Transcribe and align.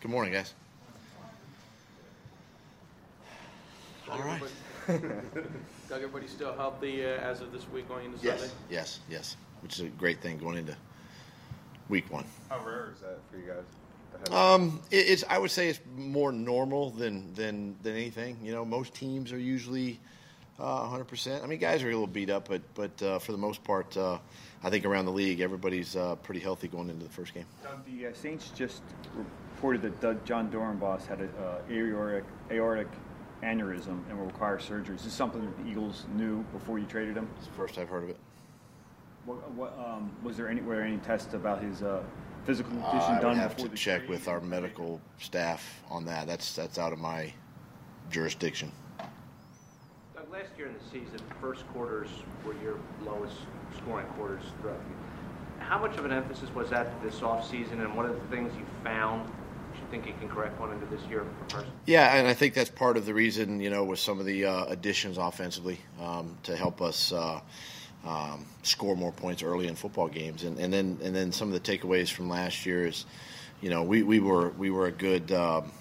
Good 0.00 0.10
morning, 0.10 0.32
guys. 0.32 0.54
All 4.10 4.20
right. 4.20 4.40
Doug, 4.86 5.02
everybody 5.92 6.28
still 6.28 6.54
healthy 6.54 7.04
uh, 7.04 7.08
as 7.08 7.40
of 7.40 7.52
this 7.52 7.68
week 7.68 7.88
going 7.88 8.06
into 8.06 8.18
Yes, 8.24 8.40
Sunday? 8.40 8.54
yes, 8.70 9.00
yes. 9.10 9.10
yes. 9.10 9.36
Which 9.62 9.74
is 9.74 9.80
a 9.80 9.88
great 9.88 10.20
thing 10.20 10.38
going 10.38 10.56
into 10.56 10.76
week 11.88 12.10
one. 12.12 12.24
How 12.48 12.64
rare 12.64 12.92
is 12.94 13.00
that 13.00 13.18
for 13.30 13.38
you 13.38 13.46
guys? 13.46 14.32
Um, 14.32 14.80
it, 14.90 14.96
it's 15.08 15.24
I 15.28 15.36
would 15.38 15.50
say 15.50 15.68
it's 15.68 15.80
more 15.96 16.32
normal 16.32 16.90
than 16.90 17.34
than 17.34 17.76
than 17.82 17.94
anything. 17.94 18.38
You 18.42 18.52
know, 18.52 18.64
most 18.64 18.94
teams 18.94 19.32
are 19.32 19.38
usually 19.38 19.98
uh, 20.58 20.88
100%. 20.88 21.42
I 21.42 21.46
mean, 21.46 21.58
guys 21.58 21.82
are 21.82 21.88
a 21.88 21.92
little 21.92 22.06
beat 22.06 22.30
up, 22.30 22.48
but 22.48 22.62
but 22.74 23.02
uh, 23.02 23.18
for 23.18 23.32
the 23.32 23.38
most 23.38 23.62
part, 23.62 23.96
uh, 23.96 24.18
I 24.62 24.70
think 24.70 24.84
around 24.84 25.04
the 25.04 25.12
league, 25.12 25.40
everybody's 25.40 25.96
uh, 25.96 26.16
pretty 26.16 26.40
healthy 26.40 26.68
going 26.68 26.90
into 26.90 27.04
the 27.04 27.10
first 27.10 27.34
game. 27.34 27.46
Doug, 27.62 27.84
the 27.86 28.08
uh, 28.08 28.12
Saints 28.12 28.50
just 28.54 28.82
reported 29.14 29.82
that 29.82 30.00
Doug, 30.00 30.24
Jon 30.24 30.50
Dorenbos 30.50 31.06
had 31.06 31.20
an 31.20 31.30
uh, 31.40 31.58
aortic, 31.70 32.24
aortic 32.50 32.88
aneurysm 33.42 34.00
and 34.08 34.18
will 34.18 34.26
require 34.26 34.58
surgery. 34.58 34.96
Is 34.96 35.04
this 35.04 35.12
something 35.12 35.44
that 35.44 35.64
the 35.64 35.70
Eagles 35.70 36.06
knew 36.14 36.42
before 36.52 36.78
you 36.78 36.86
traded 36.86 37.16
him? 37.16 37.28
It's 37.38 37.46
the 37.46 37.52
first 37.52 37.78
I've 37.78 37.88
heard 37.88 38.04
of 38.04 38.10
it. 38.10 38.16
What, 39.26 39.50
what, 39.52 39.78
um, 39.78 40.10
was 40.22 40.36
there 40.36 40.48
any 40.48 40.60
were 40.60 40.76
there 40.76 40.84
any 40.84 40.96
tests 40.98 41.34
about 41.34 41.62
his 41.62 41.82
uh, 41.82 42.02
physical 42.44 42.72
condition 42.72 43.14
I 43.14 43.20
done 43.20 43.30
would 43.32 43.38
have 43.38 43.56
to 43.58 43.68
check 43.70 44.00
trade? 44.00 44.10
with 44.10 44.26
our 44.26 44.40
medical 44.40 45.00
staff 45.18 45.82
on 45.90 46.04
that. 46.06 46.26
That's 46.26 46.54
that's 46.56 46.78
out 46.78 46.92
of 46.92 46.98
my 46.98 47.32
jurisdiction. 48.10 48.72
Last 50.30 50.50
year 50.58 50.66
in 50.66 50.74
the 50.74 50.84
season, 50.84 51.18
first 51.40 51.66
quarters 51.68 52.10
were 52.44 52.54
your 52.62 52.78
lowest 53.02 53.36
scoring 53.78 54.06
quarters 54.08 54.42
throughout. 54.60 54.80
How 55.58 55.78
much 55.78 55.96
of 55.96 56.04
an 56.04 56.12
emphasis 56.12 56.54
was 56.54 56.68
that 56.68 57.02
this 57.02 57.20
offseason, 57.20 57.80
and 57.80 57.96
what 57.96 58.04
are 58.04 58.12
the 58.12 58.26
things 58.26 58.52
you 58.58 58.66
found 58.84 59.26
you 59.74 59.80
think 59.90 60.06
you 60.06 60.12
can 60.20 60.28
correct 60.28 60.58
going 60.58 60.72
into 60.72 60.84
this 60.94 61.00
year? 61.08 61.24
Yeah, 61.86 62.14
and 62.14 62.28
I 62.28 62.34
think 62.34 62.52
that's 62.52 62.68
part 62.68 62.98
of 62.98 63.06
the 63.06 63.14
reason, 63.14 63.58
you 63.60 63.70
know, 63.70 63.84
with 63.84 64.00
some 64.00 64.20
of 64.20 64.26
the 64.26 64.44
uh, 64.44 64.66
additions 64.66 65.16
offensively 65.16 65.80
um, 65.98 66.36
to 66.42 66.54
help 66.54 66.82
us 66.82 67.10
uh, 67.10 67.40
um, 68.04 68.44
score 68.62 68.96
more 68.96 69.12
points 69.12 69.42
early 69.42 69.66
in 69.66 69.76
football 69.76 70.08
games, 70.08 70.42
and, 70.42 70.58
and 70.58 70.70
then 70.70 70.98
and 71.02 71.16
then 71.16 71.32
some 71.32 71.50
of 71.50 71.54
the 71.54 71.78
takeaways 71.78 72.10
from 72.10 72.28
last 72.28 72.66
year 72.66 72.86
is, 72.86 73.06
you 73.62 73.70
know, 73.70 73.82
we, 73.82 74.02
we 74.02 74.20
were 74.20 74.50
we 74.50 74.68
were 74.68 74.88
a 74.88 74.92
good. 74.92 75.32
Um, 75.32 75.72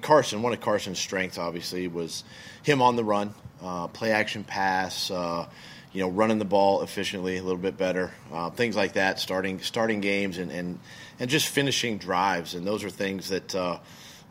Carson, 0.00 0.42
one 0.42 0.52
of 0.52 0.60
Carson's 0.60 0.98
strengths, 0.98 1.38
obviously, 1.38 1.88
was 1.88 2.24
him 2.62 2.82
on 2.82 2.96
the 2.96 3.04
run, 3.04 3.34
uh, 3.62 3.88
play 3.88 4.12
action 4.12 4.44
pass, 4.44 5.10
uh, 5.10 5.46
you 5.92 6.00
know, 6.00 6.08
running 6.08 6.38
the 6.38 6.44
ball 6.44 6.82
efficiently, 6.82 7.36
a 7.36 7.42
little 7.42 7.58
bit 7.58 7.76
better, 7.76 8.12
uh, 8.32 8.50
things 8.50 8.76
like 8.76 8.94
that. 8.94 9.18
Starting 9.18 9.60
starting 9.60 10.00
games 10.00 10.38
and, 10.38 10.50
and 10.50 10.78
and 11.18 11.30
just 11.30 11.48
finishing 11.48 11.98
drives, 11.98 12.54
and 12.54 12.66
those 12.66 12.84
are 12.84 12.90
things 12.90 13.28
that. 13.28 13.54
Uh, 13.54 13.78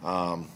um, 0.03 0.47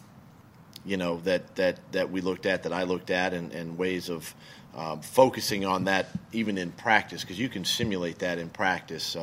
you 0.84 0.98
know 0.98 1.18
that 1.26 1.56
that 1.56 1.80
that 1.92 2.10
we 2.10 2.22
looked 2.22 2.46
at 2.46 2.64
that 2.64 2.74
I 2.74 2.84
looked 2.84 3.12
at 3.12 3.34
and, 3.34 3.52
and 3.52 3.78
ways 3.78 4.10
of 4.10 4.34
um, 4.76 5.02
focusing 5.02 5.66
on 5.66 5.86
that 5.86 6.08
even 6.32 6.58
in 6.58 6.72
practice 6.72 7.22
because 7.22 7.38
you 7.38 7.50
can 7.50 7.66
simulate 7.66 8.20
that 8.20 8.40
in 8.40 8.50
practice 8.50 9.16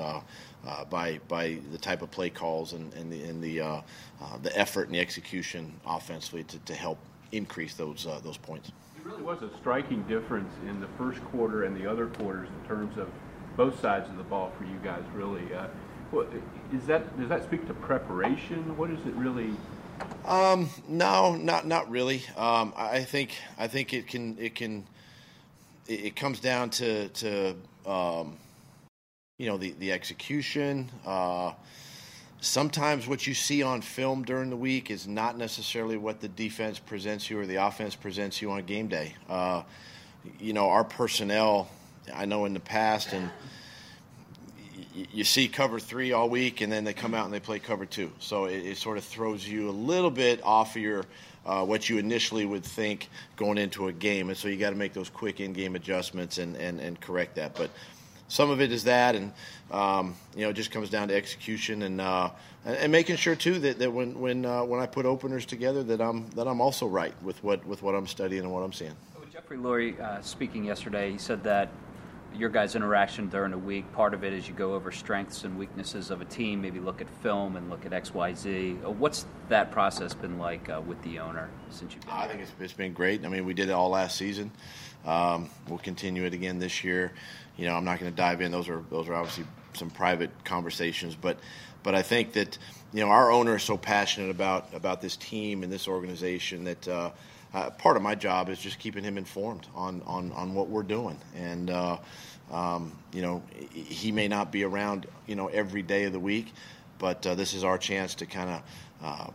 uh, 0.69 0.85
by 0.85 1.19
by 1.29 1.59
the 1.73 1.79
type 1.79 2.03
of 2.03 2.11
play 2.11 2.31
calls 2.31 2.73
and, 2.75 2.93
and 2.95 3.11
the 3.11 3.23
and 3.25 3.43
the 3.43 3.61
uh, 3.61 3.81
uh, 4.21 4.39
the 4.43 4.57
effort 4.59 4.87
and 4.87 4.95
the 4.95 5.01
execution 5.01 5.73
offensively 5.87 6.45
to, 6.45 6.59
to 6.61 6.75
help 6.75 6.99
increase 7.33 7.75
those 7.75 8.07
uh, 8.07 8.21
those 8.23 8.37
points. 8.37 8.69
It 8.69 9.05
really 9.05 9.23
was 9.23 9.43
a 9.43 9.51
striking 9.59 10.03
difference 10.03 10.53
in 10.67 10.81
the 10.81 10.89
first 10.99 11.25
quarter 11.27 11.65
and 11.65 11.77
the 11.77 11.91
other 11.91 12.07
quarters 12.07 12.49
in 12.49 12.69
terms 12.69 12.99
of 12.99 13.09
both 13.57 13.81
sides 13.81 14.09
of 14.09 14.17
the 14.17 14.25
ball 14.25 14.53
for 14.59 14.65
you 14.65 14.79
guys. 14.85 15.03
Really, 15.15 15.55
uh, 15.55 15.69
what, 16.11 16.29
is 16.73 16.87
that 16.87 17.19
does 17.19 17.29
that 17.29 17.45
speak 17.45 17.67
to 17.67 17.75
preparation? 17.75 18.77
What 18.77 18.91
is 18.91 19.01
it 19.07 19.15
really? 19.15 19.53
Um, 20.27 20.69
no, 20.87 21.35
not 21.35 21.67
not 21.67 21.91
really. 21.91 22.23
Um, 22.37 22.75
I 22.77 23.05
think 23.05 23.35
I 23.59 23.69
think 23.69 23.95
it 23.95 24.07
can 24.07 24.37
it 24.39 24.55
can 24.55 24.87
it, 25.87 26.07
it 26.07 26.17
comes 26.17 26.41
down 26.41 26.71
to 26.71 27.09
to 27.09 27.57
um, 27.87 28.37
you 29.39 29.47
know 29.47 29.57
the 29.57 29.71
the 29.79 29.93
execution. 29.93 30.91
Uh, 31.07 31.53
sometimes 32.41 33.07
what 33.07 33.27
you 33.27 33.35
see 33.35 33.63
on 33.63 33.81
film 33.81 34.25
during 34.25 34.51
the 34.51 34.57
week 34.57 34.91
is 34.91 35.07
not 35.07 35.39
necessarily 35.39 35.97
what 35.97 36.21
the 36.21 36.29
defense 36.29 36.79
presents 36.79 37.31
you 37.31 37.39
or 37.39 37.47
the 37.47 37.57
offense 37.57 37.95
presents 37.95 38.43
you 38.43 38.51
on 38.51 38.65
game 38.65 38.89
day. 38.89 39.15
Uh, 39.29 39.63
you 40.39 40.53
know, 40.53 40.69
our 40.69 40.85
personnel. 40.85 41.71
I 42.13 42.25
know 42.25 42.47
in 42.47 42.55
the 42.55 42.61
past 42.61 43.13
and 43.13 43.31
you 45.13 45.25
see 45.25 45.47
cover 45.47 45.79
three 45.79 46.13
all 46.13 46.29
week, 46.29 46.61
and 46.61 46.73
then 46.73 46.85
they 46.85 46.95
come 46.95 47.15
out 47.15 47.27
and 47.27 47.35
they 47.35 47.41
play 47.41 47.59
cover 47.59 47.87
two. 47.87 48.11
So 48.19 48.47
it, 48.47 48.65
it 48.65 48.77
sort 48.79 48.99
of 48.99 49.05
throws 49.05 49.47
you 49.47 49.69
a 49.69 49.73
little 49.73 50.11
bit 50.11 50.43
off 50.43 50.75
of 50.75 50.83
your 50.83 51.05
uh, 51.47 51.65
what 51.65 51.89
you 51.89 51.99
initially 51.99 52.45
would 52.45 52.65
think 52.65 53.09
going 53.37 53.59
into 53.59 53.89
a 53.89 53.93
game, 53.93 54.29
and 54.29 54.37
so 54.37 54.49
you 54.49 54.57
got 54.57 54.71
to 54.71 54.77
make 54.77 54.93
those 54.93 55.09
quick 55.09 55.41
in-game 55.41 55.77
adjustments 55.77 56.39
and, 56.39 56.57
and, 56.57 56.81
and 56.81 57.01
correct 57.01 57.37
that. 57.37 57.55
But 57.55 57.71
some 58.29 58.51
of 58.51 58.61
it 58.61 58.71
is 58.73 58.85
that, 58.85 59.15
and 59.15 59.33
um, 59.71 60.15
you 60.37 60.43
know, 60.43 60.51
it 60.51 60.55
just 60.55 60.71
comes 60.71 60.91
down 60.91 61.09
to 61.09 61.15
execution 61.15 61.83
and 61.83 62.01
uh, 62.01 62.31
and, 62.65 62.93
making 62.93 63.17
sure 63.17 63.35
too 63.35 63.59
that, 63.61 63.79
that 63.79 63.93
when 63.93 64.19
when 64.19 64.45
uh, 64.45 64.63
when 64.65 64.81
I 64.81 64.87
put 64.87 65.07
openers 65.07 65.47
together, 65.47 65.83
that 65.85 66.01
I'm 66.01 66.29
that 66.31 66.47
I'm 66.47 66.61
also 66.61 66.87
right 66.87 67.15
with 67.23 67.43
what 67.43 67.65
with 67.67 67.83
what 67.83 67.95
I'm 67.95 68.07
studying 68.07 68.43
and 68.43 68.53
what 68.53 68.61
I'm 68.61 68.73
seeing. 68.73 68.95
Jeffrey 69.33 69.57
Lurie 69.57 69.99
uh, 70.01 70.21
speaking 70.21 70.65
yesterday, 70.65 71.13
he 71.13 71.19
said 71.19 71.43
that 71.45 71.71
your 72.35 72.49
guys' 72.49 72.77
interaction 72.77 73.29
during 73.29 73.51
the 73.51 73.59
week, 73.59 73.91
part 73.93 74.15
of 74.15 74.23
it 74.25 74.33
is 74.33 74.49
you 74.49 74.55
go 74.55 74.75
over 74.75 74.93
strengths 74.93 75.45
and 75.45 75.59
weaknesses 75.59 76.11
of 76.11 76.21
a 76.21 76.25
team, 76.25 76.61
maybe 76.61 76.79
look 76.79 77.01
at 77.01 77.09
film 77.23 77.57
and 77.57 77.71
look 77.71 77.87
at 77.87 77.93
X, 77.93 78.15
Y, 78.15 78.35
Z. 78.35 78.77
Uh, 78.85 78.91
What's 78.91 79.27
that 79.49 79.71
process 79.71 80.15
been 80.15 80.39
like 80.39 80.69
uh, 80.69 80.81
with 80.87 81.01
the 81.03 81.19
owner 81.19 81.49
since 81.71 81.95
you've 81.95 82.05
been 82.05 82.15
I 82.15 82.29
think 82.29 82.43
it's, 82.43 82.53
it's 82.61 82.73
been 82.73 82.93
great. 82.93 83.25
I 83.25 83.29
mean, 83.29 83.45
we 83.45 83.55
did 83.55 83.69
it 83.69 83.73
all 83.73 83.91
last 83.91 84.17
season. 84.17 84.51
Um, 85.05 85.49
we'll 85.69 85.79
continue 85.79 86.25
it 86.25 86.35
again 86.35 86.59
this 86.59 86.85
year. 86.85 87.13
You 87.57 87.67
know, 87.67 87.75
I'm 87.75 87.85
not 87.85 87.99
going 87.99 88.11
to 88.11 88.17
dive 88.17 88.41
in. 88.41 88.53
Those 88.53 88.69
are 88.69 88.83
those 88.91 89.09
are 89.09 89.15
obviously 89.15 89.45
some 89.75 89.91
private 89.91 90.31
conversations, 90.45 91.15
but 91.15 91.39
but 91.83 91.95
I 91.95 92.03
think 92.03 92.35
that 92.35 92.59
you 92.93 93.01
know 93.01 93.11
our 93.11 93.31
owner 93.33 93.57
is 93.57 93.63
so 93.63 93.77
passionate 93.77 94.31
about 94.31 94.75
about 94.75 95.01
this 95.01 95.17
team 95.17 95.63
and 95.63 95.73
this 95.73 95.89
organization 95.89 96.65
that. 96.65 96.89
Uh, 96.89 97.11
uh, 97.55 97.71
part 97.71 97.97
of 97.97 98.03
my 98.03 98.15
job 98.15 98.49
is 98.49 98.59
just 98.59 98.79
keeping 98.79 99.05
him 99.05 99.17
informed 99.19 99.67
on, 99.75 100.03
on, 100.07 100.33
on 100.33 100.55
what 100.55 100.69
we're 100.69 100.83
doing, 100.83 101.19
and 101.35 101.71
uh, 101.71 101.97
um, 102.53 102.93
you 103.13 103.23
know 103.23 103.43
he 103.73 104.13
may 104.13 104.29
not 104.29 104.51
be 104.53 104.65
around 104.65 105.07
you 105.27 105.35
know 105.35 105.49
every 105.49 105.83
day 105.83 106.05
of 106.05 106.13
the 106.13 106.21
week, 106.21 106.53
but 106.99 107.27
uh, 107.27 107.35
this 107.35 107.55
is 107.55 107.65
our 107.65 107.79
chance 107.79 108.15
to 108.17 108.27
kind 108.27 108.51
of 108.51 108.63
uh, 109.03 109.31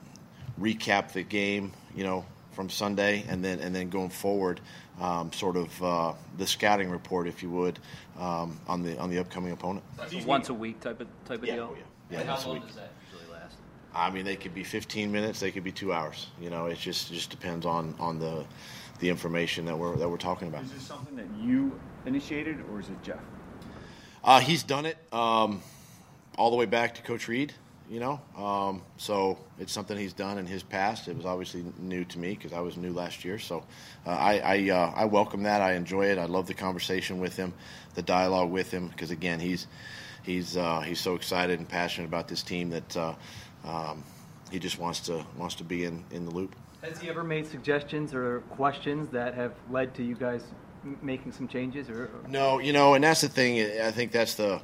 recap 0.59 1.11
the 1.13 1.23
game, 1.23 1.71
you 1.95 2.03
know, 2.03 2.25
from 2.51 2.69
Sunday, 2.69 3.23
and 3.27 3.43
then 3.43 3.59
and 3.59 3.73
then 3.75 3.89
going 3.89 4.09
forward, 4.09 4.59
um, 5.01 5.31
sort 5.33 5.57
of 5.57 5.83
uh, 5.83 6.13
the 6.37 6.45
scouting 6.45 6.89
report, 6.91 7.27
if 7.27 7.41
you 7.41 7.49
would, 7.49 7.79
um, 8.19 8.59
on 8.67 8.83
the 8.83 8.97
on 8.99 9.09
the 9.09 9.19
upcoming 9.19 9.51
opponent. 9.51 9.83
That's 9.97 10.13
once 10.25 10.49
a 10.49 10.53
week 10.53 10.79
type 10.79 11.01
of 11.01 11.07
type 11.25 11.41
of 11.41 11.47
Yeah, 11.47 11.55
deal. 11.55 11.69
oh, 11.71 11.75
yeah. 11.75 11.83
Yeah, 12.11 12.19
And 12.19 12.29
once 12.29 12.41
a 12.41 12.43
how 12.43 12.49
long 12.51 12.59
week. 12.59 12.67
does 12.67 12.75
that 12.75 12.81
usually 12.81 12.91
last? 12.91 13.02
I 13.95 14.09
mean, 14.09 14.25
they 14.25 14.35
could 14.35 14.53
be 14.53 14.63
15 14.63 15.11
minutes, 15.11 15.39
they 15.39 15.51
could 15.51 15.63
be 15.63 15.71
two 15.71 15.93
hours. 15.93 16.27
You 16.41 16.49
know, 16.49 16.65
it 16.65 16.77
just 16.77 17.11
just 17.11 17.29
depends 17.29 17.65
on 17.65 17.95
on 17.99 18.19
the 18.19 18.45
the 18.99 19.09
information 19.09 19.65
that 19.65 19.77
we're 19.77 19.95
that 19.97 20.09
we're 20.09 20.17
talking 20.17 20.47
about. 20.47 20.63
Is 20.63 20.71
this 20.71 20.83
something 20.83 21.15
that 21.15 21.27
you 21.39 21.79
initiated, 22.05 22.57
or 22.71 22.79
is 22.79 22.89
it 22.89 23.01
Jeff? 23.03 23.19
Uh, 24.23 24.39
he's 24.39 24.63
done 24.63 24.85
it 24.85 24.97
um, 25.11 25.61
all 26.37 26.49
the 26.49 26.55
way 26.55 26.65
back 26.65 26.95
to 26.95 27.01
Coach 27.01 27.27
Reid. 27.27 27.53
You 27.89 27.99
know, 27.99 28.21
um, 28.37 28.81
so 28.95 29.37
it's 29.59 29.73
something 29.73 29.97
he's 29.97 30.13
done 30.13 30.37
in 30.37 30.47
his 30.47 30.63
past. 30.63 31.09
It 31.09 31.17
was 31.17 31.25
obviously 31.25 31.65
new 31.77 32.05
to 32.05 32.17
me 32.17 32.33
because 32.33 32.53
I 32.53 32.61
was 32.61 32.77
new 32.77 32.93
last 32.93 33.25
year. 33.25 33.37
So 33.37 33.63
uh, 34.07 34.09
I 34.09 34.39
I, 34.39 34.69
uh, 34.69 34.93
I 34.95 35.05
welcome 35.05 35.43
that. 35.43 35.61
I 35.61 35.73
enjoy 35.73 36.05
it. 36.05 36.17
I 36.17 36.25
love 36.25 36.47
the 36.47 36.53
conversation 36.53 37.19
with 37.19 37.35
him, 37.35 37.53
the 37.93 38.01
dialogue 38.01 38.49
with 38.49 38.71
him 38.71 38.87
because 38.87 39.11
again 39.11 39.39
he's 39.39 39.67
he's 40.23 40.55
uh, 40.55 40.79
he's 40.79 40.99
so 40.99 41.15
excited 41.15 41.59
and 41.59 41.67
passionate 41.67 42.07
about 42.07 42.29
this 42.29 42.41
team 42.41 42.69
that 42.69 42.97
uh, 42.97 43.13
um, 43.65 44.03
he 44.51 44.59
just 44.59 44.77
wants 44.79 44.99
to 45.01 45.25
wants 45.37 45.55
to 45.55 45.63
be 45.63 45.85
in, 45.85 46.03
in 46.11 46.25
the 46.25 46.31
loop. 46.31 46.55
Has 46.81 46.99
he 46.99 47.09
ever 47.09 47.23
made 47.23 47.47
suggestions 47.47 48.13
or 48.13 48.41
questions 48.51 49.07
that 49.09 49.33
have 49.35 49.53
led 49.71 49.93
to 49.95 50.03
you 50.03 50.15
guys 50.15 50.43
m- 50.83 50.97
making 51.01 51.31
some 51.31 51.47
changes? 51.47 51.89
Or, 51.89 52.03
or- 52.05 52.27
No, 52.29 52.59
you 52.59 52.73
know, 52.73 52.93
and 52.93 53.03
that's 53.03 53.21
the 53.21 53.29
thing. 53.29 53.59
I 53.81 53.91
think 53.91 54.11
that's 54.11 54.35
the 54.35 54.61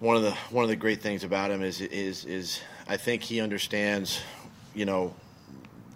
one 0.00 0.16
of 0.16 0.22
the 0.22 0.32
one 0.50 0.64
of 0.64 0.68
the 0.68 0.76
great 0.76 1.00
things 1.00 1.22
about 1.24 1.50
him 1.50 1.62
is 1.62 1.80
is 1.80 2.24
is 2.24 2.60
I 2.88 2.96
think 2.96 3.22
he 3.22 3.40
understands, 3.40 4.20
you 4.74 4.84
know, 4.84 5.14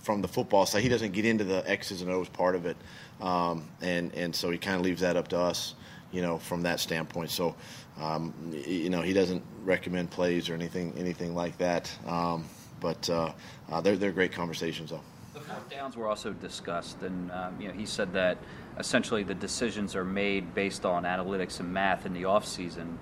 from 0.02 0.22
the 0.22 0.28
football 0.28 0.64
side. 0.64 0.82
He 0.82 0.88
doesn't 0.88 1.12
get 1.12 1.24
into 1.24 1.42
the 1.44 1.68
X's 1.68 2.02
and 2.02 2.10
O's 2.10 2.28
part 2.28 2.54
of 2.54 2.64
it, 2.66 2.76
um, 3.20 3.64
and 3.82 4.14
and 4.14 4.34
so 4.34 4.50
he 4.50 4.58
kind 4.58 4.76
of 4.76 4.82
leaves 4.82 5.00
that 5.00 5.16
up 5.16 5.26
to 5.28 5.38
us, 5.38 5.74
you 6.12 6.22
know, 6.22 6.38
from 6.38 6.62
that 6.62 6.80
standpoint. 6.80 7.30
So, 7.30 7.54
um, 8.00 8.32
you 8.66 8.90
know, 8.90 9.02
he 9.02 9.12
doesn't 9.12 9.42
recommend 9.64 10.10
plays 10.10 10.48
or 10.48 10.54
anything 10.54 10.94
anything 10.96 11.34
like 11.34 11.58
that. 11.58 11.90
Um, 12.06 12.44
but 12.80 13.08
uh, 13.10 13.32
uh, 13.70 13.80
they're 13.80 13.96
they're 13.96 14.12
great 14.12 14.32
conversations 14.32 14.90
though. 14.90 15.00
The 15.34 15.40
fourth 15.40 15.68
downs 15.70 15.96
were 15.96 16.08
also 16.08 16.32
discussed, 16.32 17.02
and 17.02 17.30
um, 17.32 17.60
you 17.60 17.68
know 17.68 17.74
he 17.74 17.86
said 17.86 18.12
that 18.14 18.38
essentially 18.78 19.22
the 19.22 19.34
decisions 19.34 19.96
are 19.96 20.04
made 20.04 20.54
based 20.54 20.84
on 20.84 21.04
analytics 21.04 21.60
and 21.60 21.72
math 21.72 22.06
in 22.06 22.12
the 22.12 22.24
off 22.24 22.46
season, 22.46 22.98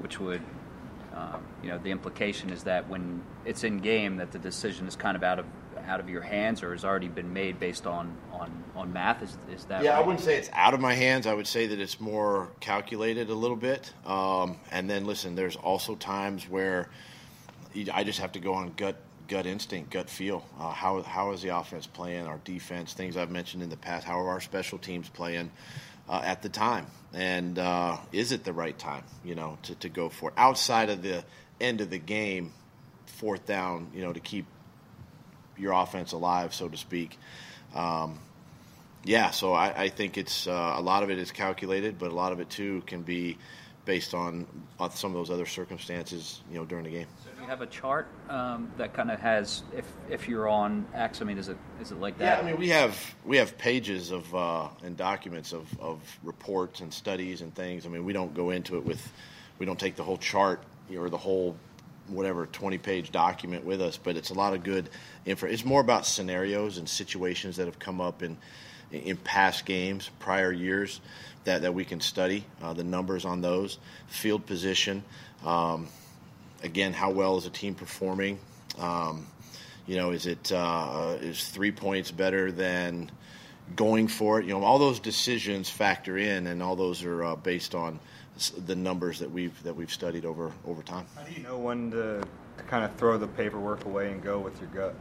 which 0.00 0.18
would 0.20 0.42
Um, 1.18 1.42
you 1.62 1.68
know, 1.68 1.78
the 1.78 1.90
implication 1.90 2.50
is 2.50 2.62
that 2.64 2.88
when 2.88 3.22
it's 3.44 3.64
in 3.64 3.78
game, 3.78 4.16
that 4.18 4.30
the 4.30 4.38
decision 4.38 4.86
is 4.86 4.94
kind 4.94 5.16
of 5.16 5.22
out 5.24 5.38
of 5.40 5.46
out 5.86 6.00
of 6.00 6.08
your 6.08 6.22
hands, 6.22 6.62
or 6.62 6.72
has 6.72 6.84
already 6.84 7.08
been 7.08 7.32
made 7.32 7.58
based 7.58 7.86
on 7.86 8.16
on, 8.32 8.52
on 8.76 8.92
math. 8.92 9.22
Is 9.22 9.36
is 9.52 9.64
that 9.64 9.82
Yeah, 9.82 9.94
right? 9.94 9.98
I 9.98 10.06
wouldn't 10.06 10.24
say 10.24 10.36
it's 10.36 10.50
out 10.52 10.74
of 10.74 10.80
my 10.80 10.94
hands. 10.94 11.26
I 11.26 11.34
would 11.34 11.46
say 11.46 11.66
that 11.66 11.80
it's 11.80 11.98
more 12.00 12.50
calculated 12.60 13.30
a 13.30 13.34
little 13.34 13.56
bit. 13.56 13.92
Um, 14.06 14.58
and 14.70 14.88
then 14.88 15.06
listen, 15.06 15.34
there's 15.34 15.56
also 15.56 15.96
times 15.96 16.48
where 16.48 16.88
you- 17.72 17.90
I 17.92 18.04
just 18.04 18.20
have 18.20 18.32
to 18.32 18.40
go 18.40 18.54
on 18.54 18.72
gut 18.76 18.96
gut 19.28 19.46
instinct, 19.46 19.90
gut 19.90 20.10
feel. 20.10 20.44
Uh, 20.58 20.70
how 20.70 21.02
how 21.02 21.32
is 21.32 21.42
the 21.42 21.56
offense 21.56 21.86
playing? 21.86 22.26
Our 22.26 22.38
defense, 22.44 22.94
things 22.94 23.16
I've 23.16 23.30
mentioned 23.30 23.62
in 23.62 23.70
the 23.70 23.76
past. 23.76 24.06
How 24.06 24.18
are 24.20 24.30
our 24.30 24.40
special 24.40 24.78
teams 24.78 25.08
playing 25.08 25.50
uh, 26.08 26.22
at 26.24 26.42
the 26.42 26.48
time? 26.48 26.86
And 27.12 27.58
uh, 27.58 27.98
is 28.12 28.32
it 28.32 28.44
the 28.44 28.52
right 28.52 28.76
time? 28.76 29.04
You 29.24 29.34
know, 29.34 29.58
to, 29.64 29.74
to 29.76 29.88
go 29.88 30.08
for 30.08 30.30
it 30.30 30.34
outside 30.36 30.90
of 30.90 31.02
the 31.02 31.24
end 31.60 31.80
of 31.80 31.90
the 31.90 31.98
game, 31.98 32.52
fourth 33.06 33.46
down. 33.46 33.90
You 33.94 34.02
know, 34.02 34.12
to 34.12 34.20
keep 34.20 34.46
your 35.56 35.72
offense 35.72 36.12
alive, 36.12 36.54
so 36.54 36.68
to 36.68 36.76
speak. 36.76 37.18
Um, 37.74 38.18
yeah, 39.04 39.30
so 39.30 39.52
I, 39.52 39.84
I 39.84 39.88
think 39.88 40.18
it's 40.18 40.46
uh, 40.46 40.74
a 40.76 40.80
lot 40.82 41.02
of 41.02 41.10
it 41.10 41.18
is 41.18 41.32
calculated, 41.32 41.98
but 41.98 42.10
a 42.10 42.14
lot 42.14 42.32
of 42.32 42.40
it 42.40 42.50
too 42.50 42.82
can 42.86 43.02
be 43.02 43.38
based 43.88 44.12
on, 44.12 44.46
some 44.92 45.10
of 45.10 45.16
those 45.16 45.30
other 45.30 45.46
circumstances, 45.46 46.42
you 46.52 46.58
know, 46.58 46.64
during 46.66 46.84
the 46.84 46.90
game. 46.90 47.06
Do 47.24 47.42
you 47.42 47.48
have 47.48 47.62
a 47.62 47.66
chart 47.66 48.06
um, 48.28 48.70
that 48.76 48.92
kind 48.92 49.10
of 49.10 49.18
has 49.18 49.62
if 49.74 49.86
if 50.10 50.28
you're 50.28 50.46
on 50.46 50.86
X? 50.94 51.22
I 51.22 51.24
mean, 51.24 51.38
is 51.38 51.48
it 51.48 51.56
is 51.80 51.90
it 51.90 51.98
like 51.98 52.18
that? 52.18 52.38
Yeah. 52.38 52.44
I 52.44 52.50
mean 52.50 52.60
we 52.60 52.68
have 52.68 53.14
we 53.24 53.38
have 53.38 53.56
pages 53.56 54.12
of 54.12 54.32
uh, 54.34 54.68
and 54.84 54.96
documents 54.96 55.52
of, 55.52 55.66
of 55.80 56.00
reports 56.22 56.80
and 56.80 56.92
studies 56.92 57.40
and 57.40 57.52
things. 57.54 57.86
I 57.86 57.88
mean 57.88 58.04
we 58.04 58.12
don't 58.12 58.34
go 58.34 58.50
into 58.50 58.76
it 58.76 58.84
with 58.84 59.00
we 59.58 59.64
don't 59.64 59.80
take 59.80 59.96
the 59.96 60.04
whole 60.04 60.18
chart 60.18 60.62
or 60.94 61.08
the 61.08 61.16
whole 61.16 61.56
whatever 62.08 62.46
20 62.46 62.78
page 62.78 63.10
document 63.10 63.64
with 63.64 63.80
us, 63.80 63.96
but 63.96 64.16
it's 64.16 64.30
a 64.30 64.34
lot 64.34 64.52
of 64.52 64.62
good 64.62 64.90
info. 65.24 65.46
It's 65.46 65.64
more 65.64 65.80
about 65.80 66.06
scenarios 66.06 66.78
and 66.78 66.88
situations 66.88 67.56
that 67.56 67.64
have 67.64 67.78
come 67.78 68.00
up 68.00 68.22
in 68.22 68.36
in 68.92 69.16
past 69.18 69.66
games, 69.66 70.10
prior 70.18 70.52
years 70.52 71.00
that, 71.44 71.62
that 71.62 71.74
we 71.74 71.84
can 71.84 72.00
study 72.00 72.44
uh, 72.62 72.72
the 72.72 72.84
numbers 72.84 73.24
on 73.24 73.40
those, 73.40 73.78
field 74.08 74.46
position. 74.46 75.02
Um, 75.44 75.88
again, 76.62 76.92
how 76.92 77.10
well 77.10 77.36
is 77.36 77.46
a 77.46 77.50
team 77.50 77.74
performing? 77.74 78.38
Um, 78.78 79.26
you 79.86 79.96
know, 79.96 80.10
is 80.10 80.26
it 80.26 80.52
uh, 80.52 81.16
is 81.20 81.48
three 81.48 81.72
points 81.72 82.10
better 82.10 82.52
than 82.52 83.10
going 83.74 84.08
for 84.08 84.38
it? 84.40 84.46
You 84.46 84.52
know, 84.52 84.62
all 84.62 84.78
those 84.78 85.00
decisions 85.00 85.70
factor 85.70 86.18
in, 86.18 86.46
and 86.46 86.62
all 86.62 86.76
those 86.76 87.02
are 87.04 87.24
uh, 87.24 87.36
based 87.36 87.74
on 87.74 87.98
the 88.66 88.76
numbers 88.76 89.18
that 89.18 89.30
we've 89.30 89.60
that 89.62 89.74
we've 89.74 89.90
studied 89.90 90.24
over 90.24 90.52
over 90.66 90.82
time. 90.82 91.06
How 91.16 91.22
do 91.22 91.32
you 91.32 91.42
know 91.42 91.58
when 91.58 91.90
to, 91.92 92.22
to 92.58 92.62
kind 92.64 92.84
of 92.84 92.94
throw 92.96 93.16
the 93.16 93.26
paperwork 93.26 93.84
away 93.86 94.12
and 94.12 94.22
go 94.22 94.38
with 94.38 94.60
your 94.60 94.70
gut? 94.70 94.94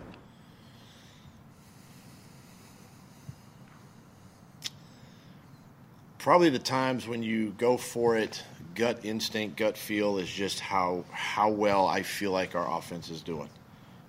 Probably 6.28 6.50
the 6.50 6.60
times 6.60 7.08
when 7.08 7.24
you 7.24 7.56
go 7.58 7.78
for 7.78 8.18
it, 8.18 8.44
gut 8.76 9.06
instinct, 9.06 9.56
gut 9.56 9.78
feel 9.78 10.18
is 10.18 10.30
just 10.30 10.60
how 10.60 11.06
how 11.10 11.50
well 11.50 11.88
I 11.88 12.04
feel 12.04 12.32
like 12.32 12.54
our 12.54 12.78
offense 12.78 13.10
is 13.10 13.22
doing. 13.22 13.48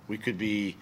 We 0.09 0.17
could 0.17 0.37
be, 0.37 0.75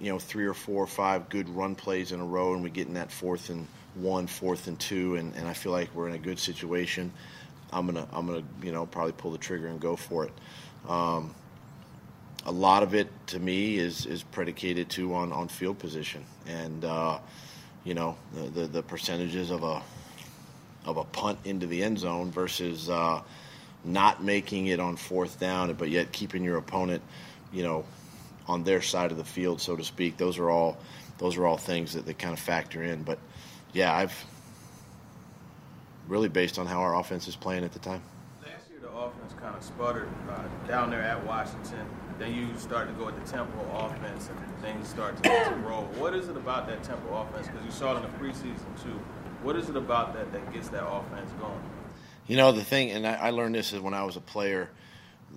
you 0.00 0.10
know, 0.10 0.18
three 0.18 0.44
or 0.44 0.54
four 0.54 0.82
or 0.82 0.88
five 0.88 1.28
good 1.28 1.48
run 1.48 1.76
plays 1.76 2.10
in 2.10 2.18
a 2.18 2.24
row, 2.24 2.52
and 2.52 2.64
we 2.64 2.70
get 2.70 2.88
in 2.88 2.94
that 2.94 3.12
fourth 3.12 3.48
and 3.48 3.68
one, 3.94 4.26
fourth 4.26 4.66
and 4.66 4.76
two, 4.80 5.14
and, 5.14 5.36
and 5.36 5.46
I 5.46 5.52
feel 5.52 5.70
like 5.70 5.94
we're 5.94 6.08
in 6.08 6.14
a 6.14 6.18
good 6.18 6.40
situation. 6.40 7.12
I'm 7.72 7.86
gonna 7.86 8.08
I'm 8.10 8.26
gonna 8.26 8.42
you 8.60 8.72
know 8.72 8.86
probably 8.86 9.12
pull 9.12 9.30
the 9.30 9.38
trigger 9.38 9.68
and 9.68 9.78
go 9.78 9.94
for 9.94 10.24
it. 10.24 10.32
Um, 10.88 11.32
a 12.44 12.50
lot 12.50 12.82
of 12.82 12.92
it 12.92 13.08
to 13.28 13.38
me 13.38 13.78
is 13.78 14.04
is 14.04 14.24
predicated 14.24 14.90
too 14.90 15.14
on, 15.14 15.30
on 15.30 15.46
field 15.46 15.78
position 15.78 16.24
and 16.48 16.84
uh, 16.84 17.20
you 17.84 17.94
know 17.94 18.16
the, 18.34 18.62
the 18.62 18.66
the 18.66 18.82
percentages 18.82 19.52
of 19.52 19.62
a 19.62 19.80
of 20.86 20.96
a 20.96 21.04
punt 21.04 21.38
into 21.44 21.66
the 21.66 21.82
end 21.82 21.98
zone 21.98 22.30
versus 22.30 22.88
uh, 22.88 23.20
not 23.84 24.22
making 24.22 24.68
it 24.68 24.80
on 24.80 24.96
fourth 24.96 25.38
down, 25.38 25.72
but 25.74 25.90
yet 25.90 26.12
keeping 26.12 26.42
your 26.42 26.56
opponent, 26.56 27.02
you 27.52 27.62
know, 27.62 27.84
on 28.46 28.64
their 28.64 28.80
side 28.80 29.10
of 29.10 29.16
the 29.16 29.24
field, 29.24 29.60
so 29.60 29.76
to 29.76 29.84
speak. 29.84 30.16
Those 30.16 30.38
are 30.38 30.48
all 30.48 30.78
those 31.18 31.36
are 31.36 31.46
all 31.46 31.56
things 31.56 31.94
that, 31.94 32.06
that 32.06 32.18
kind 32.18 32.32
of 32.32 32.38
factor 32.38 32.82
in. 32.82 33.02
But 33.02 33.18
yeah, 33.72 33.94
I've 33.94 34.24
really 36.08 36.28
based 36.28 36.58
on 36.58 36.66
how 36.66 36.80
our 36.80 36.98
offense 36.98 37.26
is 37.26 37.36
playing 37.36 37.64
at 37.64 37.72
the 37.72 37.78
time. 37.78 38.02
Last 38.42 38.70
year, 38.70 38.78
the 38.80 38.90
offense 38.90 39.32
kind 39.40 39.56
of 39.56 39.62
sputtered 39.62 40.08
uh, 40.30 40.68
down 40.68 40.90
there 40.90 41.02
at 41.02 41.24
Washington. 41.26 41.86
Then 42.18 42.34
you 42.34 42.48
start 42.58 42.88
to 42.88 42.94
go 42.94 43.06
with 43.06 43.22
the 43.22 43.30
tempo 43.30 43.60
offense, 43.76 44.30
and 44.30 44.58
things 44.62 44.88
start 44.88 45.22
to, 45.22 45.28
to 45.28 45.54
roll. 45.66 45.84
What 45.98 46.14
is 46.14 46.28
it 46.28 46.36
about 46.36 46.66
that 46.68 46.82
tempo 46.82 47.14
offense? 47.14 47.46
Because 47.48 47.64
you 47.64 47.70
saw 47.70 47.94
it 47.94 47.96
in 47.96 48.02
the 48.02 48.18
preseason 48.18 48.82
too. 48.82 48.98
What 49.42 49.56
is 49.56 49.68
it 49.68 49.76
about 49.76 50.14
that 50.14 50.32
that 50.32 50.52
gets 50.52 50.68
that 50.68 50.86
offense 50.86 51.30
going? 51.40 51.60
You 52.26 52.36
know 52.36 52.52
the 52.52 52.64
thing, 52.64 52.90
and 52.90 53.06
I, 53.06 53.14
I 53.14 53.30
learned 53.30 53.54
this 53.54 53.72
is 53.72 53.80
when 53.80 53.94
I 53.94 54.02
was 54.02 54.16
a 54.16 54.20
player. 54.20 54.70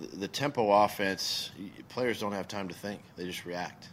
The, 0.00 0.16
the 0.16 0.28
tempo 0.28 0.70
offense, 0.72 1.50
players 1.88 2.20
don't 2.20 2.32
have 2.32 2.48
time 2.48 2.68
to 2.68 2.74
think; 2.74 3.02
they 3.16 3.24
just 3.24 3.44
react, 3.44 3.88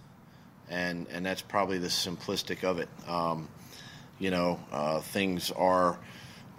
and 0.70 1.08
and 1.12 1.26
that's 1.26 1.42
probably 1.42 1.78
the 1.78 1.88
simplistic 1.88 2.64
of 2.64 2.80
it. 2.80 2.90
Um, 3.08 3.48
you 4.20 4.32
know, 4.32 4.60
uh, 4.72 5.02
things 5.02 5.52
are 5.52 6.00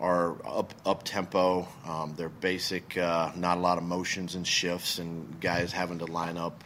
are 0.01 0.37
up 0.47 0.75
up 0.87 1.03
tempo. 1.03 1.67
Um, 1.85 2.15
they're 2.17 2.29
basic, 2.29 2.97
uh, 2.97 3.33
not 3.35 3.59
a 3.59 3.61
lot 3.61 3.79
of 3.79 3.85
motions 3.85 4.35
and 4.35 4.47
shifts, 4.47 4.99
and 4.99 5.41
guys 5.41 5.73
having 5.73 5.99
to 5.99 6.07
line 6.07 6.37
up, 6.37 6.63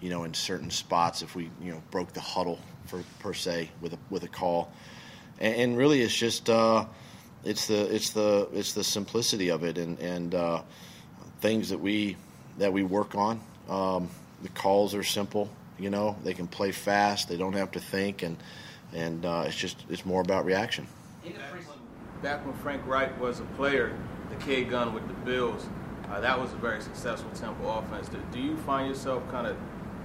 you 0.00 0.10
know, 0.10 0.24
in 0.24 0.34
certain 0.34 0.70
spots. 0.70 1.22
If 1.22 1.34
we 1.34 1.50
you 1.62 1.72
know 1.72 1.82
broke 1.90 2.12
the 2.12 2.20
huddle 2.20 2.58
for 2.86 3.02
per 3.20 3.32
se 3.32 3.70
with 3.80 3.94
a 3.94 3.98
with 4.10 4.24
a 4.24 4.28
call, 4.28 4.70
and, 5.38 5.54
and 5.54 5.78
really 5.78 6.00
it's 6.00 6.14
just 6.14 6.50
uh, 6.50 6.86
it's 7.44 7.66
the 7.66 7.94
it's 7.94 8.10
the 8.10 8.48
it's 8.52 8.72
the 8.72 8.84
simplicity 8.84 9.50
of 9.50 9.64
it, 9.64 9.78
and 9.78 9.98
and 9.98 10.34
uh, 10.34 10.62
things 11.40 11.68
that 11.70 11.78
we 11.78 12.16
that 12.58 12.72
we 12.72 12.82
work 12.82 13.14
on. 13.14 13.40
Um, 13.68 14.08
the 14.42 14.48
calls 14.50 14.94
are 14.94 15.02
simple, 15.02 15.48
you 15.78 15.90
know. 15.90 16.16
They 16.22 16.34
can 16.34 16.46
play 16.46 16.72
fast. 16.72 17.28
They 17.28 17.36
don't 17.36 17.54
have 17.54 17.72
to 17.72 17.80
think, 17.80 18.22
and 18.22 18.36
and 18.92 19.24
uh, 19.24 19.44
it's 19.46 19.56
just 19.56 19.84
it's 19.88 20.04
more 20.04 20.20
about 20.20 20.44
reaction. 20.44 20.86
Back 22.22 22.46
when 22.46 22.54
Frank 22.56 22.86
Reich 22.86 23.20
was 23.20 23.40
a 23.40 23.44
player, 23.56 23.94
the 24.30 24.36
K 24.36 24.64
gun 24.64 24.94
with 24.94 25.06
the 25.06 25.14
Bills, 25.26 25.66
uh, 26.10 26.20
that 26.20 26.40
was 26.40 26.52
a 26.52 26.56
very 26.56 26.80
successful 26.80 27.30
tempo 27.32 27.78
offense. 27.78 28.08
Do, 28.08 28.18
do 28.32 28.40
you 28.40 28.56
find 28.58 28.88
yourself 28.88 29.28
kind 29.30 29.46
of 29.46 29.56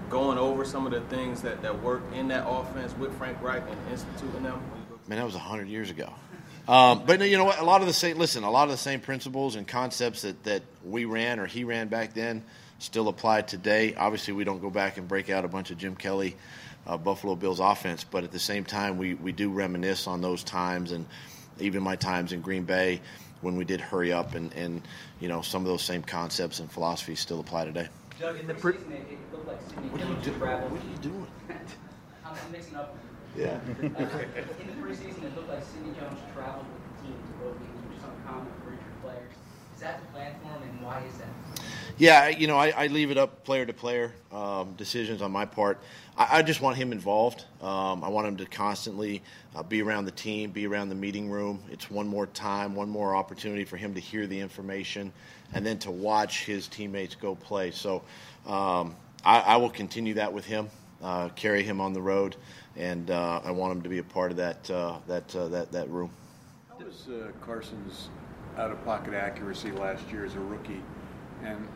going 0.10 0.38
over 0.38 0.66
some 0.66 0.86
of 0.86 0.92
the 0.92 1.02
things 1.16 1.42
that, 1.44 1.62
that 1.62 1.82
work 1.82 2.02
in 2.14 2.28
that 2.30 2.46
offense 2.48 2.94
with 2.98 3.16
Frank 3.18 3.42
Reich 3.42 3.64
and 3.70 3.92
instituting 3.92 4.44
them? 4.44 4.62
When 5.10 5.18
you 5.18 5.24
Man, 5.24 5.28
that 5.28 5.34
was 5.34 5.36
hundred 5.36 5.68
years 5.70 5.90
ago. 5.90 6.14
Um, 6.68 7.04
but 7.06 7.20
you 7.28 7.38
know 7.38 7.46
what? 7.46 7.60
A 7.60 7.64
lot 7.64 7.82
of 7.82 7.88
the 7.88 7.94
same. 7.94 8.18
Listen, 8.18 8.44
a 8.44 8.52
lot 8.52 8.66
of 8.66 8.72
the 8.72 8.78
same 8.78 9.00
principles 9.00 9.56
and 9.56 9.68
concepts 9.68 10.22
that, 10.22 10.44
that 10.44 10.62
we 10.86 11.06
ran 11.06 11.40
or 11.40 11.48
he 11.48 11.64
ran 11.64 11.88
back 11.88 12.14
then 12.14 12.44
still 12.78 13.08
apply 13.08 13.42
today. 13.42 13.96
Obviously, 13.96 14.34
we 14.34 14.44
don't 14.44 14.62
go 14.62 14.70
back 14.70 14.98
and 14.98 15.08
break 15.08 15.30
out 15.30 15.46
a 15.46 15.48
bunch 15.48 15.72
of 15.72 15.78
Jim 15.78 15.96
Kelly, 15.96 16.36
uh, 16.86 16.96
Buffalo 16.96 17.36
Bills 17.36 17.60
offense, 17.60 18.04
but 18.04 18.24
at 18.24 18.32
the 18.32 18.40
same 18.40 18.64
time, 18.64 18.98
we, 18.98 19.16
we 19.16 19.32
do 19.32 19.50
reminisce 19.50 20.08
on 20.08 20.22
those 20.22 20.44
times 20.44 20.92
and 20.92 21.06
even 21.60 21.84
my 21.84 21.96
times 21.96 22.32
in 22.32 22.40
Green 22.40 22.64
Bay 22.64 23.02
when 23.42 23.58
we 23.58 23.66
did 23.66 23.82
hurry 23.82 24.14
up 24.14 24.36
and, 24.36 24.54
and 24.54 24.82
you 25.20 25.28
know 25.28 25.42
some 25.42 25.64
of 25.64 25.68
those 25.68 25.82
same 25.82 26.04
concepts 26.04 26.60
and 26.60 26.72
philosophies 26.72 27.20
still 27.20 27.40
apply 27.40 27.66
today. 27.66 27.88
Doug, 28.20 28.40
in 28.40 28.48
the 28.48 28.54
pre- 28.54 28.74
preseason, 28.74 28.92
it, 28.92 29.08
it 29.12 29.34
looked 29.34 29.48
like 29.48 29.60
Sidney 29.68 29.90
What 29.90 30.02
are 30.02 30.06
you 30.06 30.14
Jones 30.14 30.26
doing? 30.26 30.40
What 30.40 30.52
are 30.52 30.90
you 30.90 30.98
doing? 31.02 31.28
I'm 32.24 32.34
I'm 32.46 32.52
mixing 32.52 32.76
up. 32.76 32.96
Yeah. 33.36 33.48
Uh, 33.48 33.58
in 33.82 33.94
the 33.94 34.74
preseason, 34.82 35.24
it 35.24 35.36
looked 35.36 35.50
like 35.50 35.64
Sidney 35.64 35.94
Jones 36.00 36.20
traveled 36.34 36.66
with 36.66 37.02
the 37.02 37.08
team 37.08 37.16
to 37.16 37.44
both 37.44 37.60
games, 37.60 37.88
which 37.88 37.98
is 37.98 38.04
uncommon 38.04 38.52
for 38.64 38.72
injured 38.72 39.02
players. 39.02 39.32
Is 39.76 39.82
that 39.82 40.02
the 40.02 40.08
plan 40.12 40.36
for 40.42 40.48
him, 40.50 40.70
and 40.70 40.82
why 40.82 41.04
is 41.08 41.18
that? 41.18 41.28
Yeah, 41.98 42.30
you 42.30 42.48
know, 42.48 42.58
I, 42.58 42.70
I 42.70 42.88
leave 42.88 43.12
it 43.12 43.18
up 43.18 43.44
player 43.44 43.66
to 43.66 43.74
player 43.74 44.14
um, 44.32 44.74
decisions 44.78 45.22
on 45.22 45.32
my 45.32 45.46
part. 45.46 45.80
I, 46.18 46.40
I 46.40 46.42
just 46.42 46.62
want 46.62 46.78
him 46.78 46.92
involved. 46.94 47.44
Um, 47.62 48.04
I 48.04 48.08
want 48.08 48.26
him 48.26 48.38
to 48.38 48.46
constantly 48.46 49.22
uh, 49.54 49.64
be 49.64 49.82
around 49.82 50.06
the 50.06 50.12
team, 50.12 50.52
be 50.52 50.66
around 50.66 50.90
the 50.90 50.96
meeting 50.96 51.30
room. 51.30 51.62
It's 51.70 51.92
one 51.92 52.08
more 52.08 52.28
time, 52.28 52.74
one 52.74 52.90
more 52.90 53.16
opportunity 53.16 53.66
for 53.66 53.76
him 53.78 53.94
to 53.96 54.00
hear 54.00 54.28
the 54.28 54.40
information, 54.40 55.12
and 55.54 55.66
then 55.66 55.78
to 55.80 55.92
watch 55.92 56.46
his 56.46 56.68
teammates 56.68 57.16
go 57.16 57.36
play. 57.36 57.72
So 57.72 58.02
um, 58.48 58.96
I, 59.26 59.40
I 59.42 59.58
will 59.58 59.70
continue 59.70 60.14
that 60.16 60.32
with 60.32 60.46
him, 60.46 60.70
uh, 61.04 61.30
carry 61.30 61.64
him 61.64 61.82
on 61.82 61.92
the 61.94 62.02
road, 62.02 62.36
and 62.80 63.12
uh, 63.12 63.42
I 63.44 63.52
want 63.52 63.74
him 63.74 63.82
to 63.84 63.90
be 63.90 64.00
a 64.00 64.04
part 64.04 64.32
of 64.32 64.38
that 64.38 64.70
uh, 64.72 64.98
that 65.08 65.36
uh, 65.36 65.50
that 65.50 65.72
that 65.72 65.90
room. 65.90 66.10
How 66.70 66.84
was 66.84 67.08
uh, 67.10 67.32
Carson's 67.42 68.10
out 68.58 68.72
of 68.72 68.84
pocket 68.86 69.14
accuracy 69.14 69.72
last 69.72 70.10
year 70.12 70.26
as 70.26 70.36
a 70.36 70.40
rookie, 70.40 70.82
and 71.44 71.68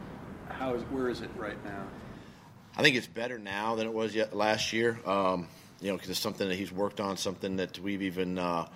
how 0.50 0.74
is 0.74 0.82
where 0.84 1.10
is 1.10 1.22
it 1.22 1.30
right 1.38 1.64
now? 1.66 1.84
I 2.76 2.82
think 2.82 2.96
it's 2.96 3.08
better 3.08 3.38
now 3.38 3.76
than 3.76 3.86
it 3.86 3.94
was 3.94 4.16
yet 4.16 4.36
last 4.36 4.74
year. 4.74 4.98
Um, 5.06 5.48
you 5.80 5.90
know, 5.90 5.96
because 5.96 6.10
it's 6.10 6.20
something 6.20 6.48
that 6.48 6.56
he's 6.56 6.72
worked 6.72 7.02
on, 7.02 7.18
something 7.18 7.58
that 7.58 7.78
we've 7.78 8.02
even 8.02 8.40
uh, 8.40 8.68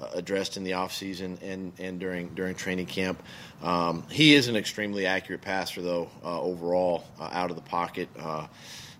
uh, 0.00 0.08
addressed 0.14 0.56
in 0.56 0.64
the 0.64 0.72
offseason 0.72 1.40
and 1.40 1.72
and 1.78 2.00
during 2.00 2.28
during 2.34 2.54
training 2.54 2.86
camp. 2.86 3.22
Um, 3.62 4.04
he 4.10 4.34
is 4.34 4.48
an 4.48 4.56
extremely 4.56 5.06
accurate 5.06 5.42
passer, 5.42 5.80
though 5.80 6.10
uh, 6.24 6.40
overall 6.40 7.04
uh, 7.20 7.30
out 7.32 7.50
of 7.50 7.56
the 7.56 7.62
pocket, 7.62 8.08
uh, 8.18 8.48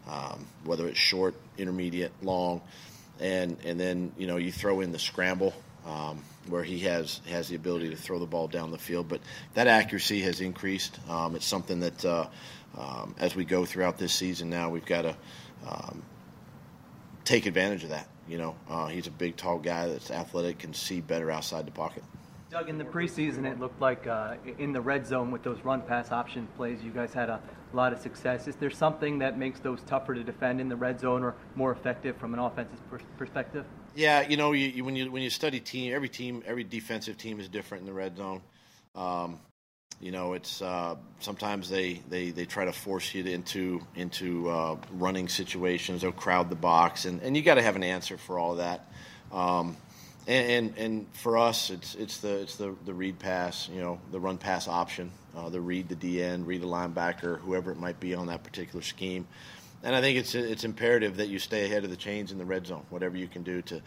um, 0.08 0.46
whether 0.64 0.86
it's 0.88 0.98
short, 0.98 1.34
intermediate, 1.58 2.12
long, 2.22 2.62
and 3.20 3.56
and 3.64 3.78
then 3.78 4.12
you 4.16 4.26
know 4.26 4.36
you 4.36 4.52
throw 4.52 4.80
in 4.80 4.92
the 4.92 4.98
scramble. 4.98 5.54
Um, 5.86 6.24
where 6.48 6.64
he 6.64 6.80
has 6.80 7.20
has 7.28 7.48
the 7.48 7.54
ability 7.54 7.90
to 7.90 7.96
throw 7.96 8.18
the 8.18 8.26
ball 8.26 8.48
down 8.48 8.72
the 8.72 8.78
field, 8.78 9.08
but 9.08 9.20
that 9.54 9.68
accuracy 9.68 10.20
has 10.22 10.40
increased. 10.40 10.98
Um, 11.08 11.36
it's 11.36 11.46
something 11.46 11.78
that 11.80 12.04
uh, 12.04 12.26
um, 12.76 13.14
as 13.18 13.34
we 13.34 13.44
go 13.44 13.64
throughout 13.64 13.96
this 13.98 14.12
season 14.12 14.50
now, 14.50 14.70
we've 14.70 14.84
got 14.84 15.02
to 15.02 15.16
um, 15.66 16.02
take 17.24 17.46
advantage 17.46 17.84
of 17.84 17.90
that. 17.90 18.08
You 18.28 18.38
know, 18.38 18.56
uh, 18.68 18.86
he's 18.86 19.06
a 19.06 19.10
big, 19.10 19.36
tall 19.36 19.58
guy 19.58 19.88
that's 19.88 20.10
athletic, 20.10 20.58
can 20.58 20.74
see 20.74 21.00
better 21.00 21.30
outside 21.30 21.66
the 21.66 21.72
pocket. 21.72 22.02
Doug, 22.56 22.70
in 22.70 22.78
the 22.78 22.84
preseason, 22.84 23.44
it 23.44 23.60
looked 23.60 23.82
like 23.82 24.06
uh, 24.06 24.36
in 24.58 24.72
the 24.72 24.80
red 24.80 25.06
zone 25.06 25.30
with 25.30 25.42
those 25.42 25.62
run 25.62 25.82
pass 25.82 26.10
option 26.10 26.48
plays, 26.56 26.82
you 26.82 26.90
guys 26.90 27.12
had 27.12 27.28
a 27.28 27.38
lot 27.74 27.92
of 27.92 27.98
success. 27.98 28.48
Is 28.48 28.56
there 28.56 28.70
something 28.70 29.18
that 29.18 29.38
makes 29.38 29.60
those 29.60 29.82
tougher 29.82 30.14
to 30.14 30.24
defend 30.24 30.58
in 30.58 30.70
the 30.70 30.76
red 30.76 30.98
zone 30.98 31.22
or 31.22 31.34
more 31.54 31.70
effective 31.70 32.16
from 32.16 32.32
an 32.32 32.40
offensive 32.40 32.80
per- 32.90 33.00
perspective? 33.18 33.66
Yeah, 33.94 34.26
you 34.26 34.38
know, 34.38 34.52
you, 34.52 34.68
you, 34.68 34.84
when 34.86 34.96
you 34.96 35.12
when 35.12 35.20
you 35.20 35.28
study 35.28 35.60
team, 35.60 35.92
every 35.92 36.08
team, 36.08 36.42
every 36.46 36.64
defensive 36.64 37.18
team 37.18 37.40
is 37.40 37.48
different 37.50 37.82
in 37.82 37.86
the 37.86 37.92
red 37.92 38.16
zone. 38.16 38.40
Um, 38.94 39.38
you 40.00 40.10
know, 40.10 40.32
it's 40.32 40.62
uh, 40.62 40.96
sometimes 41.20 41.68
they, 41.68 42.00
they, 42.08 42.30
they 42.30 42.46
try 42.46 42.64
to 42.64 42.72
force 42.72 43.14
you 43.14 43.22
into 43.24 43.82
into 43.96 44.48
uh, 44.48 44.76
running 44.92 45.28
situations. 45.28 46.00
They'll 46.00 46.10
crowd 46.10 46.48
the 46.48 46.56
box, 46.56 47.04
and, 47.04 47.20
and 47.20 47.36
you 47.36 47.42
got 47.42 47.56
to 47.56 47.62
have 47.62 47.76
an 47.76 47.84
answer 47.84 48.16
for 48.16 48.38
all 48.38 48.54
that. 48.54 48.90
Um, 49.30 49.76
and, 50.26 50.50
and, 50.50 50.78
and 50.78 51.06
for 51.12 51.38
us, 51.38 51.70
it's 51.70 51.94
it's 51.94 52.18
the 52.18 52.40
it's 52.40 52.56
the, 52.56 52.74
the 52.84 52.94
read 52.94 53.18
pass, 53.18 53.68
you 53.68 53.80
know, 53.80 54.00
the 54.10 54.18
run 54.18 54.38
pass 54.38 54.66
option, 54.66 55.10
uh, 55.36 55.48
the 55.48 55.60
read 55.60 55.88
the 55.88 55.94
DN, 55.96 56.46
read 56.46 56.62
the 56.62 56.66
linebacker, 56.66 57.38
whoever 57.40 57.70
it 57.70 57.78
might 57.78 58.00
be 58.00 58.14
on 58.14 58.26
that 58.26 58.42
particular 58.42 58.82
scheme. 58.82 59.26
And 59.82 59.94
I 59.94 60.00
think 60.00 60.18
it's 60.18 60.34
it's 60.34 60.64
imperative 60.64 61.18
that 61.18 61.28
you 61.28 61.38
stay 61.38 61.64
ahead 61.64 61.84
of 61.84 61.90
the 61.90 61.96
chains 61.96 62.32
in 62.32 62.38
the 62.38 62.44
red 62.44 62.66
zone, 62.66 62.84
whatever 62.90 63.16
you 63.16 63.28
can 63.28 63.44
do 63.44 63.62
to 63.62 63.80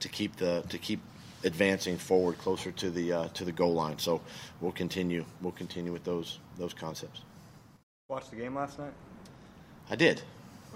to 0.00 0.08
keep 0.08 0.36
the 0.36 0.64
to 0.68 0.78
keep 0.78 1.00
advancing 1.44 1.98
forward 1.98 2.38
closer 2.38 2.72
to 2.72 2.90
the 2.90 3.12
uh, 3.12 3.28
to 3.28 3.44
the 3.44 3.52
goal 3.52 3.74
line. 3.74 3.98
So 3.98 4.20
we'll 4.60 4.72
continue 4.72 5.24
we'll 5.42 5.52
continue 5.52 5.92
with 5.92 6.04
those 6.04 6.40
those 6.58 6.74
concepts. 6.74 7.20
Watch 8.08 8.30
the 8.30 8.36
game 8.36 8.56
last 8.56 8.78
night. 8.78 8.92
I 9.88 9.96
did, 9.96 10.22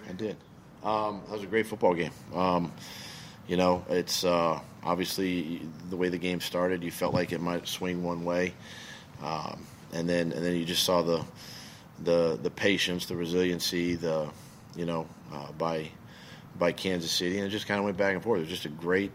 I 0.09 0.13
did. 0.13 0.37
Um, 0.85 1.23
that 1.27 1.33
was 1.33 1.43
a 1.43 1.47
great 1.47 1.67
football 1.67 1.95
game. 1.95 2.13
Um, 2.35 2.73
you 3.49 3.57
know, 3.57 3.85
it's 3.89 4.25
uh, 4.25 4.61
obviously 4.85 5.63
the 5.89 5.97
way 5.97 6.11
the 6.11 6.19
game 6.19 6.41
started. 6.41 6.85
You 6.85 6.91
felt 6.91 7.15
like 7.15 7.33
it 7.33 7.41
might 7.41 7.67
swing 7.67 8.05
one 8.05 8.25
way, 8.25 8.53
um, 9.23 9.67
and 9.93 10.09
then 10.09 10.33
and 10.33 10.45
then 10.45 10.55
you 10.55 10.65
just 10.65 10.85
saw 10.85 11.03
the 11.03 11.25
the 12.05 12.39
the 12.41 12.51
patience, 12.51 13.07
the 13.07 13.17
resiliency, 13.17 13.97
the 13.97 14.29
you 14.77 14.85
know 14.85 15.07
uh, 15.33 15.51
by 15.53 15.91
by 16.59 16.73
Kansas 16.73 17.11
City, 17.11 17.39
and 17.39 17.47
it 17.47 17.51
just 17.51 17.67
kind 17.67 17.79
of 17.79 17.85
went 17.85 17.97
back 17.97 18.15
and 18.15 18.23
forth. 18.23 18.39
It 18.39 18.43
was 18.43 18.51
just 18.51 18.67
a 18.67 18.71
great 18.71 19.11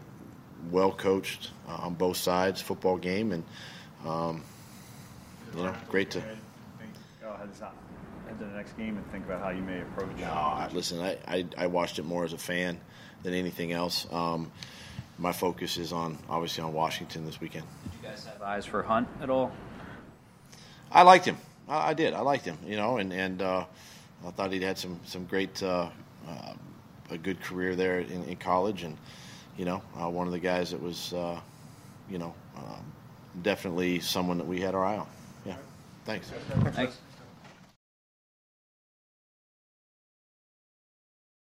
well 0.70 0.90
coached 0.90 1.52
uh, 1.68 1.76
on 1.76 1.94
both 1.94 2.16
sides 2.16 2.60
football 2.60 2.96
game, 2.96 3.30
and 3.30 3.44
um, 4.04 4.42
you 5.56 5.62
know, 5.62 5.74
great 5.88 6.10
to. 6.10 6.20
Go 7.22 7.30
ahead 7.30 7.48
to 8.38 8.44
the 8.44 8.52
next 8.52 8.76
game 8.76 8.96
and 8.96 9.10
think 9.10 9.24
about 9.24 9.40
how 9.40 9.50
you 9.50 9.62
may 9.62 9.80
approach. 9.80 10.16
No, 10.18 10.26
I, 10.26 10.68
listen, 10.72 11.00
I, 11.00 11.18
I, 11.26 11.46
I 11.56 11.66
watched 11.66 11.98
it 11.98 12.04
more 12.04 12.24
as 12.24 12.32
a 12.32 12.38
fan 12.38 12.80
than 13.22 13.34
anything 13.34 13.72
else. 13.72 14.06
Um, 14.12 14.50
my 15.18 15.32
focus 15.32 15.76
is 15.76 15.92
on 15.92 16.18
obviously 16.28 16.64
on 16.64 16.72
Washington 16.72 17.24
this 17.24 17.40
weekend. 17.40 17.64
Did 17.84 17.92
you 18.02 18.08
guys 18.08 18.24
have 18.26 18.42
eyes 18.42 18.66
for 18.66 18.82
Hunt 18.82 19.08
at 19.22 19.30
all? 19.30 19.52
I 20.90 21.02
liked 21.02 21.24
him. 21.24 21.36
I, 21.68 21.90
I 21.90 21.94
did. 21.94 22.14
I 22.14 22.20
liked 22.20 22.44
him. 22.44 22.58
You 22.66 22.76
know, 22.76 22.98
and 22.98 23.12
and 23.12 23.40
uh, 23.40 23.64
I 24.26 24.30
thought 24.30 24.52
he'd 24.52 24.62
had 24.62 24.78
some 24.78 25.00
some 25.04 25.26
great 25.26 25.62
uh, 25.62 25.88
uh, 26.28 26.54
a 27.10 27.18
good 27.18 27.40
career 27.40 27.76
there 27.76 28.00
in, 28.00 28.24
in 28.24 28.36
college, 28.36 28.82
and 28.82 28.96
you 29.56 29.64
know, 29.64 29.82
uh, 30.00 30.08
one 30.08 30.26
of 30.26 30.32
the 30.32 30.38
guys 30.38 30.70
that 30.70 30.82
was, 30.82 31.12
uh, 31.12 31.38
you 32.10 32.18
know, 32.18 32.34
um, 32.56 32.84
definitely 33.42 34.00
someone 34.00 34.38
that 34.38 34.46
we 34.46 34.60
had 34.60 34.74
our 34.74 34.84
eye 34.84 34.96
on. 34.96 35.06
Yeah. 35.46 35.56
Thanks. 36.04 36.30
Thanks. 36.72 36.98